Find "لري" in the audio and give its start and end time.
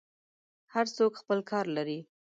1.75-1.99